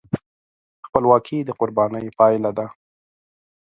خپلواکي 0.87 1.37
د 1.43 1.49
قربانۍ 1.59 2.07
پایله 2.17 2.51
ده. 2.57 2.65